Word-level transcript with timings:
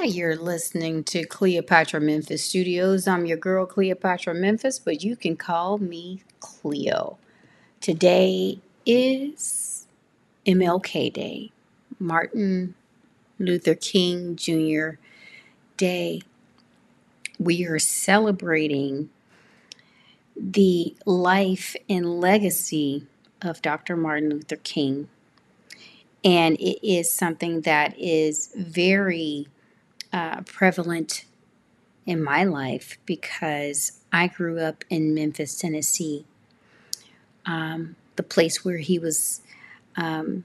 Hi, 0.00 0.04
you're 0.04 0.36
listening 0.36 1.02
to 1.04 1.26
Cleopatra 1.26 2.00
Memphis 2.00 2.44
Studios. 2.44 3.08
I'm 3.08 3.26
your 3.26 3.36
girl, 3.36 3.66
Cleopatra 3.66 4.32
Memphis, 4.32 4.78
but 4.78 5.02
you 5.02 5.16
can 5.16 5.34
call 5.34 5.78
me 5.78 6.22
Cleo. 6.38 7.18
Today 7.80 8.60
is 8.86 9.88
MLK 10.46 11.12
Day, 11.12 11.50
Martin 11.98 12.76
Luther 13.40 13.74
King 13.74 14.36
Jr. 14.36 15.00
Day. 15.76 16.22
We 17.40 17.66
are 17.66 17.80
celebrating 17.80 19.10
the 20.36 20.94
life 21.06 21.74
and 21.90 22.20
legacy 22.20 23.04
of 23.42 23.60
Dr. 23.62 23.96
Martin 23.96 24.30
Luther 24.30 24.56
King. 24.62 25.08
And 26.22 26.54
it 26.60 26.86
is 26.86 27.12
something 27.12 27.62
that 27.62 27.98
is 27.98 28.52
very 28.56 29.48
uh, 30.12 30.42
prevalent 30.42 31.24
in 32.06 32.22
my 32.22 32.44
life 32.44 32.98
because 33.06 34.00
I 34.12 34.28
grew 34.28 34.60
up 34.60 34.84
in 34.90 35.14
Memphis, 35.14 35.58
Tennessee, 35.58 36.26
um, 37.46 37.96
the 38.16 38.24
place 38.24 38.64
where 38.64 38.78
he 38.78 38.98
was, 38.98 39.42
um, 39.96 40.44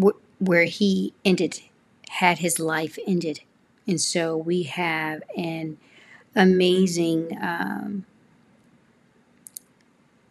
wh- 0.00 0.18
where 0.40 0.64
he 0.64 1.14
ended, 1.24 1.60
had 2.10 2.38
his 2.38 2.58
life 2.60 2.98
ended. 3.06 3.40
And 3.86 4.00
so 4.00 4.36
we 4.36 4.64
have 4.64 5.22
an 5.36 5.78
amazing 6.36 7.38
um, 7.42 8.06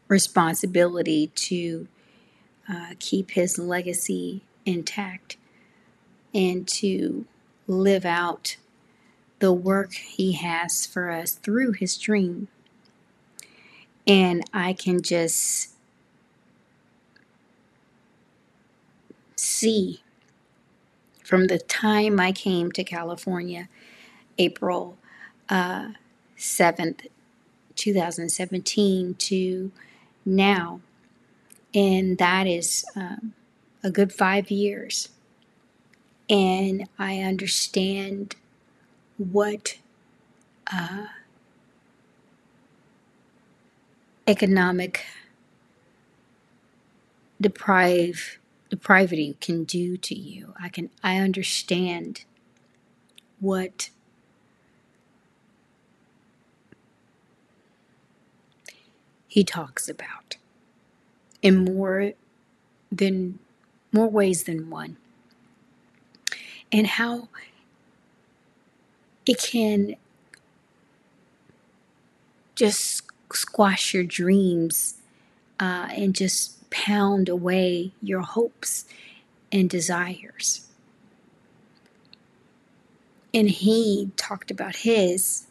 responsibility 0.09 1.27
to 1.35 1.87
uh, 2.69 2.93
keep 2.99 3.31
his 3.31 3.59
legacy 3.59 4.41
intact 4.65 5.37
and 6.33 6.67
to 6.67 7.25
live 7.67 8.05
out 8.05 8.57
the 9.39 9.53
work 9.53 9.93
he 9.93 10.33
has 10.33 10.85
for 10.85 11.11
us 11.11 11.33
through 11.33 11.73
his 11.73 11.97
dream. 11.97 12.47
And 14.07 14.43
I 14.53 14.73
can 14.73 15.01
just 15.01 15.73
see 19.35 20.01
from 21.23 21.47
the 21.47 21.59
time 21.59 22.19
I 22.19 22.31
came 22.31 22.71
to 22.71 22.83
California, 22.83 23.67
April 24.37 24.97
uh, 25.49 25.89
7th, 26.37 27.07
2017, 27.75 29.13
to 29.15 29.71
now. 30.25 30.79
And 31.73 32.17
that 32.17 32.47
is 32.47 32.85
um, 32.95 33.33
a 33.83 33.91
good 33.91 34.13
five 34.13 34.49
years. 34.49 35.09
And 36.29 36.89
I 36.99 37.19
understand 37.19 38.35
what 39.17 39.77
uh, 40.71 41.07
economic 44.27 45.05
deprive 47.39 48.39
depravity 48.69 49.37
can 49.39 49.63
do 49.63 49.95
to 49.97 50.15
you. 50.15 50.53
I 50.61 50.69
can 50.69 50.89
I 51.03 51.17
understand 51.17 52.25
what 53.39 53.89
he 59.27 59.43
talks 59.43 59.87
about 59.87 60.37
in 61.41 61.63
more 61.63 62.13
than 62.91 63.39
more 63.93 64.09
ways 64.09 64.43
than 64.43 64.69
one. 64.69 64.97
And 66.77 66.85
how 66.85 67.27
it 69.25 69.41
can 69.41 69.95
just 72.53 73.01
squash 73.33 73.95
your 73.95 74.03
dreams 74.03 74.97
uh, 75.59 75.87
and 75.89 76.13
just 76.13 76.69
pound 76.69 77.29
away 77.29 77.93
your 77.99 78.21
hopes 78.21 78.85
and 79.51 79.67
desires. 79.67 80.67
And 83.33 83.49
he 83.49 84.11
talked 84.15 84.51
about 84.51 84.75
his 84.75 85.47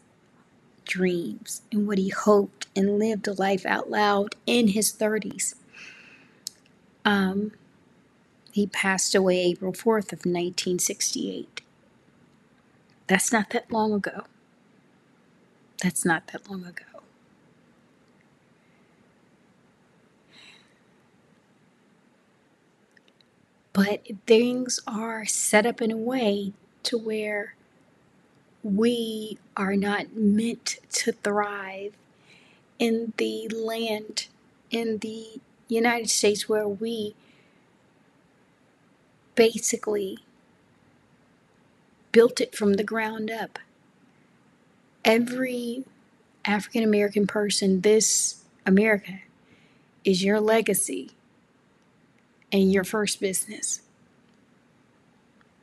dreams 0.85 1.63
and 1.73 1.89
what 1.89 1.99
he 1.99 2.11
hoped 2.11 2.69
and 2.77 3.01
lived 3.01 3.27
a 3.27 3.33
life 3.33 3.67
out 3.67 3.91
loud 3.91 4.37
in 4.47 4.69
his 4.69 4.93
30s. 4.93 5.57
Um, 7.05 7.51
he 8.57 8.67
passed 8.67 9.15
away 9.15 9.39
April 9.43 9.71
4th 9.71 10.15
of 10.15 10.25
1968. 10.25 11.61
That's 13.07 13.31
not 13.31 13.51
that 13.51 13.71
long 13.71 13.93
ago. 13.93 14.25
That's 15.83 16.07
not 16.07 16.29
that 16.29 16.51
long 16.51 16.65
ago. 16.65 17.03
But 23.75 24.07
things 24.27 24.81
are 24.87 25.27
set 25.27 25.67
up 25.67 25.83
in 25.83 25.91
a 25.91 25.99
way 25.99 26.55
to 26.85 26.97
where 26.97 27.57
we 28.63 29.37
are 29.55 29.77
not 29.77 30.15
meant 30.17 30.79
to 30.93 31.13
thrive 31.13 31.93
in 32.79 33.13
the 33.19 33.49
land 33.49 34.29
in 34.71 34.97
the 34.97 35.43
United 35.69 36.09
States 36.09 36.49
where 36.49 36.67
we 36.67 37.15
basically 39.37 40.19
built 42.13 42.41
it 42.41 42.57
from 42.57 42.75
the 42.75 42.85
ground 42.85 43.31
up. 43.31 43.59
Every 45.05 45.85
African 46.45 46.83
American 46.83 47.27
person, 47.27 47.83
this 47.83 48.43
America 48.67 49.21
is 50.05 50.25
your 50.25 50.41
legacy 50.41 51.13
and 52.53 52.73
your 52.73 52.85
first 52.85 53.21
business. 53.21 53.81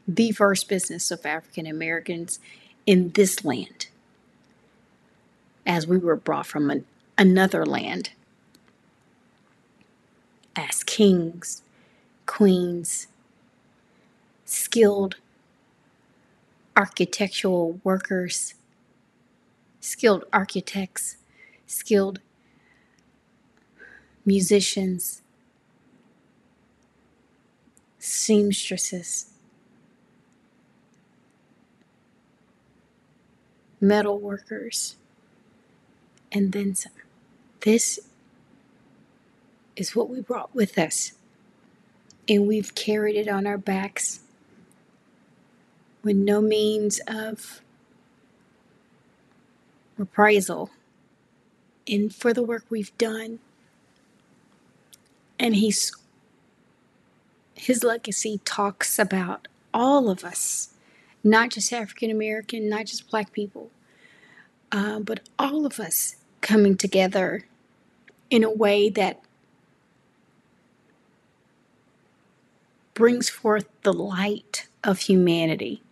The 0.07 0.31
first 0.31 0.69
business 0.69 1.11
of 1.11 1.25
African 1.25 1.65
Americans 1.65 2.39
in 2.85 3.11
this 3.11 3.45
land, 3.45 3.87
as 5.65 5.87
we 5.87 5.97
were 5.97 6.17
brought 6.17 6.45
from 6.45 6.69
an, 6.69 6.85
another 7.17 7.65
land 7.65 8.11
as 10.55 10.83
kings, 10.83 11.63
queens, 12.25 13.07
skilled 14.53 15.15
architectural 16.77 17.79
workers, 17.83 18.53
skilled 19.79 20.25
architects, 20.31 21.17
skilled 21.65 22.19
musicians, 24.25 25.21
seamstresses, 27.99 29.31
metal 33.81 34.19
workers, 34.19 34.95
and 36.31 36.51
then 36.51 36.75
some. 36.75 36.91
This 37.61 37.99
is 39.75 39.95
what 39.95 40.09
we 40.09 40.21
brought 40.21 40.53
with 40.53 40.77
us, 40.77 41.13
and 42.29 42.47
we've 42.47 42.75
carried 42.75 43.15
it 43.15 43.27
on 43.27 43.47
our 43.47 43.57
backs 43.57 44.19
with 46.03 46.17
no 46.17 46.41
means 46.41 46.99
of 47.07 47.61
reprisal 49.97 50.69
and 51.87 52.13
for 52.13 52.33
the 52.33 52.43
work 52.43 52.65
we've 52.69 52.95
done. 52.97 53.39
And 55.39 55.55
he's 55.55 55.91
his 57.55 57.83
legacy 57.83 58.41
talks 58.43 58.99
about 58.99 59.47
all 59.73 60.09
of 60.09 60.23
us, 60.23 60.73
not 61.23 61.51
just 61.51 61.71
African 61.71 62.11
American, 62.11 62.69
not 62.69 62.85
just 62.85 63.09
black 63.09 63.31
people, 63.31 63.69
uh, 64.71 64.99
but 64.99 65.21
all 65.39 65.65
of 65.65 65.79
us 65.79 66.17
coming 66.41 66.75
together 66.75 67.45
in 68.29 68.43
a 68.43 68.51
way 68.51 68.89
that 68.89 69.21
brings 72.93 73.29
forth 73.29 73.67
the 73.83 73.93
light 73.93 74.67
of 74.83 74.99
humanity 74.99 75.82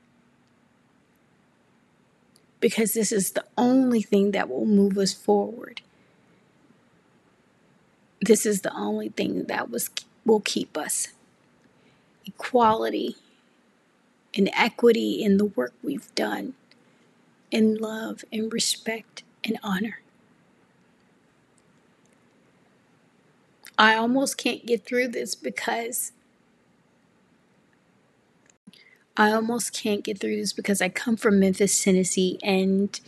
because 2.61 2.93
this 2.93 3.11
is 3.11 3.31
the 3.31 3.43
only 3.57 4.01
thing 4.01 4.31
that 4.31 4.47
will 4.49 4.65
move 4.65 4.97
us 4.97 5.11
forward. 5.11 5.81
This 8.21 8.45
is 8.45 8.61
the 8.61 8.73
only 8.73 9.09
thing 9.09 9.45
that 9.45 9.69
was 9.69 9.89
will 10.25 10.39
keep 10.39 10.77
us. 10.77 11.09
Equality 12.25 13.15
and 14.37 14.49
equity 14.55 15.23
in 15.23 15.37
the 15.37 15.45
work 15.45 15.73
we've 15.83 16.13
done, 16.15 16.53
in 17.49 17.75
love 17.75 18.23
and 18.31 18.53
respect 18.53 19.23
and 19.43 19.57
honor. 19.63 20.01
I 23.77 23.95
almost 23.95 24.37
can't 24.37 24.65
get 24.65 24.85
through 24.85 25.07
this 25.07 25.33
because 25.33 26.11
I 29.17 29.31
almost 29.33 29.73
can't 29.73 30.03
get 30.03 30.19
through 30.19 30.37
this 30.37 30.53
because 30.53 30.81
I 30.81 30.89
come 30.89 31.17
from 31.17 31.39
Memphis, 31.39 31.83
Tennessee, 31.83 32.39
and 32.41 32.99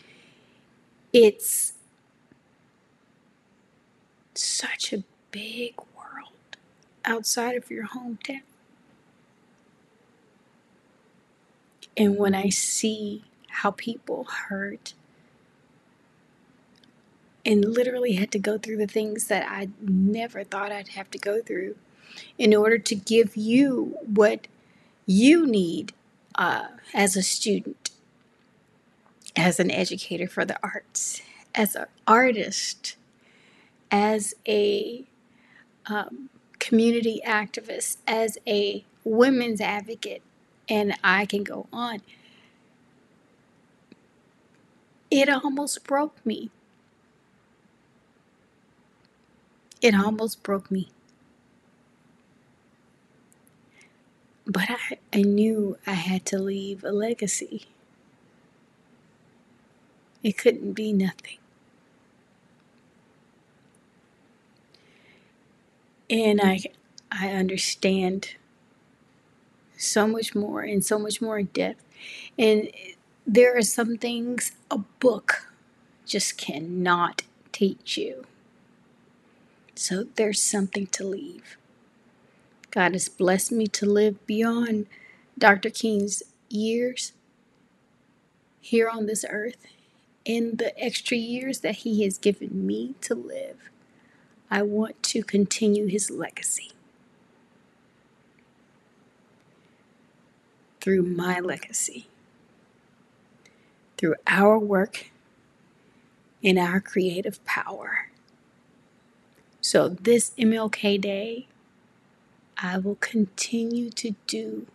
it's 1.14 1.74
such 4.36 4.92
a 4.94 5.04
big 5.32 5.76
world 5.96 6.58
outside 7.06 7.56
of 7.56 7.72
your 7.72 7.88
hometown. 7.88 8.42
And 11.96 12.18
when 12.18 12.34
I 12.36 12.50
see 12.50 13.24
how 13.48 13.72
people 13.72 14.26
hurt 14.26 14.94
and 17.46 17.64
literally 17.66 18.14
had 18.14 18.32
to 18.32 18.40
go 18.40 18.58
through 18.58 18.78
the 18.78 18.88
things 18.88 19.28
that 19.28 19.46
I 19.50 19.70
never 19.80 20.44
thought 20.44 20.72
I'd 20.72 20.90
have 20.90 21.12
to 21.12 21.18
go 21.18 21.42
through 21.42 21.76
in 22.38 22.54
order 22.56 22.78
to 22.78 22.96
give 22.96 23.36
you 23.36 23.98
what 24.06 24.48
you 25.06 25.46
need 25.46 25.94
uh, 26.36 26.68
as 26.94 27.16
a 27.16 27.24
student, 27.24 27.92
as 29.36 29.60
an 29.60 29.72
educator 29.72 30.28
for 30.28 30.46
the 30.46 30.58
arts, 30.64 31.22
as 31.54 31.76
an 31.76 31.86
artist, 32.08 32.96
as 33.92 34.34
a 34.48 35.06
um, 35.88 36.30
community 36.60 37.22
activist, 37.26 37.98
as 38.08 38.38
a 38.48 38.86
women's 39.04 39.60
advocate, 39.60 40.22
and 40.70 40.96
I 41.04 41.26
can 41.26 41.44
go 41.44 41.68
on. 41.74 42.02
It 45.12 45.30
almost 45.30 45.84
broke 45.84 46.26
me. 46.26 46.50
It 49.82 49.94
almost 49.94 50.42
broke 50.42 50.72
me. 50.72 50.93
But 54.46 54.70
I, 54.70 54.98
I 55.14 55.22
knew 55.22 55.78
I 55.88 55.94
had 55.94 56.26
to 56.28 56.40
leave 56.40 56.84
a 56.84 56.92
legacy. 56.92 57.66
It 60.24 60.38
couldn't 60.38 60.74
be 60.74 60.94
nothing. 60.94 61.38
And 66.10 66.42
I 66.42 66.62
I 67.12 67.30
understand 67.30 68.36
so 69.78 70.08
much 70.08 70.36
more 70.36 70.62
and 70.62 70.84
so 70.84 71.00
much 71.00 71.22
more 71.22 71.40
in 71.40 71.48
depth. 71.48 71.84
And 72.38 72.70
there 73.26 73.58
are 73.58 73.62
some 73.64 73.98
things 73.98 74.54
a 74.72 74.78
book 74.78 75.48
just 76.06 76.38
cannot 76.38 77.24
teach 77.52 77.98
you. 77.98 78.26
So 79.76 80.06
there's 80.16 80.42
something 80.42 80.88
to 80.88 81.04
leave. 81.06 81.58
God 82.74 82.94
has 82.94 83.08
blessed 83.08 83.52
me 83.52 83.68
to 83.68 83.86
live 83.86 84.26
beyond 84.26 84.88
Dr. 85.38 85.70
King's 85.70 86.24
years 86.50 87.14
here 88.62 88.90
on 88.90 89.06
this 89.06 89.24
earth 89.30 89.58
In 90.26 90.58
the 90.58 90.78
extra 90.84 91.16
years 91.16 91.60
that 91.60 91.76
He 91.78 92.04
has 92.04 92.18
given 92.18 92.66
me 92.66 92.96
to 93.02 93.14
live. 93.14 93.70
I 94.50 94.64
want 94.64 95.04
to 95.04 95.22
continue 95.22 95.86
His 95.86 96.10
legacy 96.10 96.72
through 100.82 101.04
my 101.04 101.40
legacy, 101.40 102.08
through 103.98 104.16
our 104.26 104.58
work 104.58 105.12
and 106.44 106.58
our 106.58 106.80
creative 106.80 107.44
power. 107.46 108.10
So, 109.62 109.90
this 109.90 110.32
MLK 110.40 111.00
Day, 111.00 111.48
I 112.66 112.78
will 112.78 112.96
continue 112.96 113.90
to 113.90 114.16
do 114.26 114.68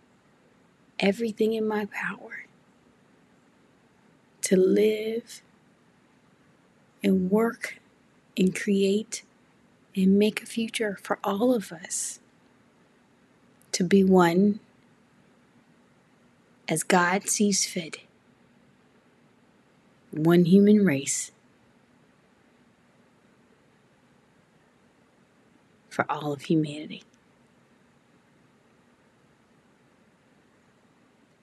everything 0.99 1.53
in 1.53 1.67
my 1.67 1.85
power 1.85 2.45
to 4.41 4.55
live 4.55 5.41
and 7.03 7.31
work 7.31 7.79
and 8.37 8.55
create 8.55 9.23
and 9.95 10.19
make 10.19 10.43
a 10.43 10.45
future 10.45 10.99
for 11.01 11.17
all 11.23 11.51
of 11.51 11.71
us 11.71 12.19
to 13.71 13.83
be 13.83 14.03
one 14.03 14.59
as 16.67 16.83
God 16.83 17.27
sees 17.27 17.65
fit, 17.65 18.01
one 20.11 20.45
human 20.45 20.85
race 20.85 21.31
for 25.89 26.05
all 26.07 26.31
of 26.31 26.43
humanity. 26.43 27.01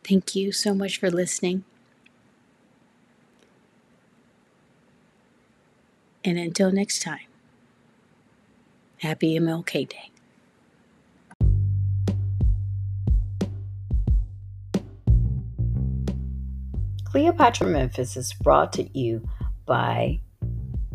Thank 0.08 0.36
you 0.36 0.52
so 0.52 0.72
much 0.72 0.98
for 0.98 1.10
listening. 1.10 1.64
And 6.24 6.38
until 6.38 6.70
next 6.70 7.02
time, 7.02 7.26
happy 8.98 9.36
MLK 9.36 9.88
Day. 9.88 10.10
Cleopatra 17.04 17.66
Memphis 17.66 18.16
is 18.16 18.32
brought 18.34 18.72
to 18.74 18.88
you 18.96 19.28
by 19.64 20.20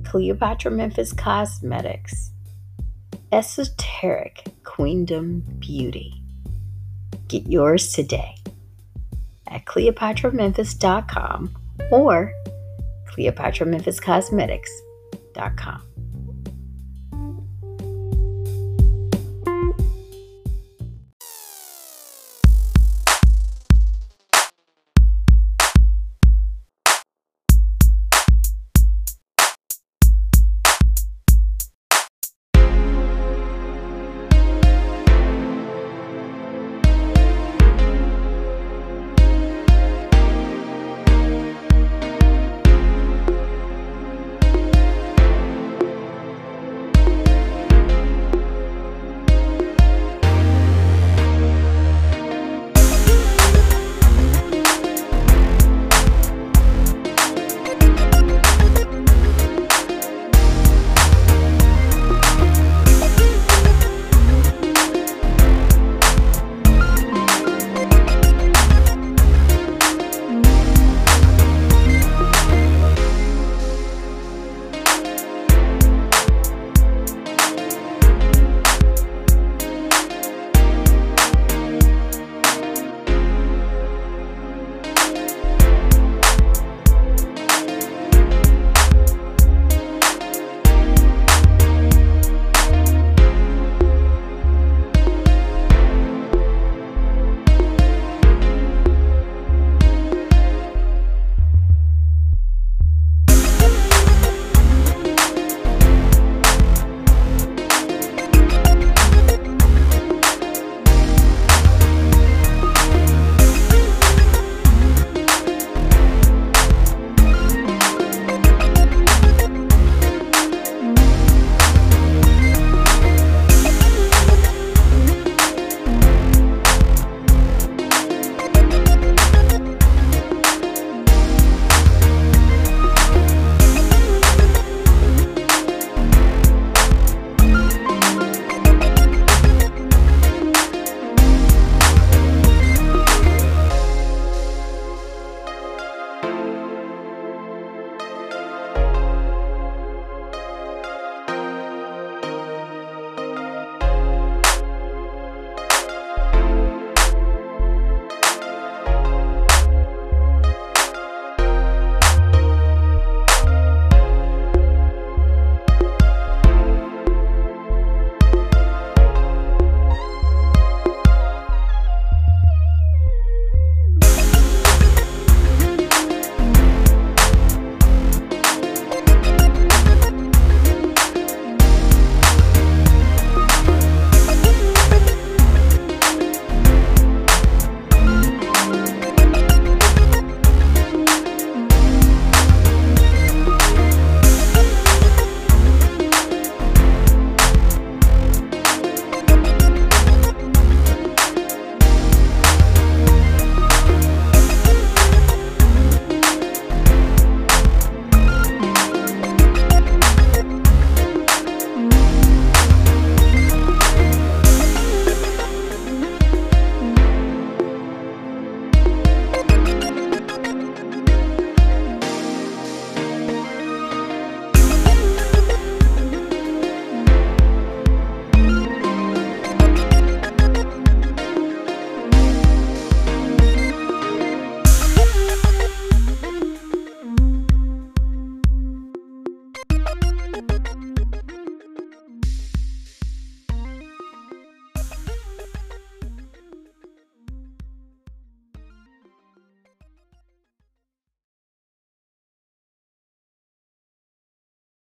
Cleopatra 0.05 0.71
Memphis 0.71 1.11
Cosmetics, 1.11 2.31
Esoteric 3.33 4.45
Queendom 4.63 5.43
Beauty. 5.59 6.13
Get 7.27 7.47
yours 7.47 7.91
today 7.91 8.40
at 9.51 9.65
cleopatramemphis.com 9.65 11.55
or 11.91 12.33
cleopatramemphiscosmetics.com. 13.11 15.90